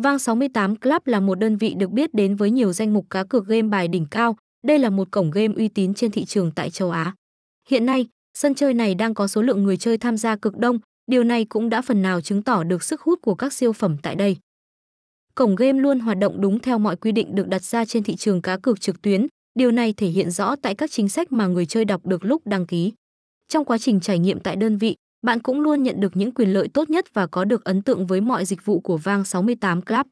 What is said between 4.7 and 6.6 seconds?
là một cổng game uy tín trên thị trường